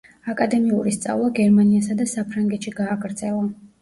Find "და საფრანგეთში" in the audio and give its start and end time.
2.03-2.75